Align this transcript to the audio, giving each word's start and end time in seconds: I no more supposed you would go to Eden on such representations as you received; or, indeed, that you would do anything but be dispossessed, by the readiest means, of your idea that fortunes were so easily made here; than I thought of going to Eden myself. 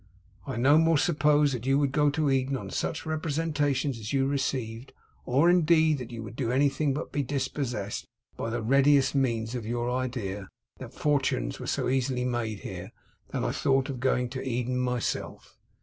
I 0.47 0.57
no 0.57 0.79
more 0.79 0.97
supposed 0.97 1.67
you 1.67 1.77
would 1.77 1.91
go 1.91 2.09
to 2.09 2.31
Eden 2.31 2.57
on 2.57 2.71
such 2.71 3.05
representations 3.05 3.99
as 3.99 4.11
you 4.11 4.25
received; 4.25 4.93
or, 5.27 5.47
indeed, 5.47 5.99
that 5.99 6.09
you 6.09 6.23
would 6.23 6.35
do 6.35 6.51
anything 6.51 6.91
but 6.91 7.11
be 7.11 7.21
dispossessed, 7.21 8.07
by 8.35 8.49
the 8.49 8.63
readiest 8.63 9.13
means, 9.13 9.53
of 9.53 9.63
your 9.63 9.91
idea 9.91 10.49
that 10.79 10.95
fortunes 10.95 11.59
were 11.59 11.67
so 11.67 11.87
easily 11.87 12.25
made 12.25 12.61
here; 12.61 12.91
than 13.29 13.43
I 13.43 13.51
thought 13.51 13.89
of 13.89 13.99
going 13.99 14.27
to 14.29 14.41
Eden 14.43 14.79
myself. 14.79 15.59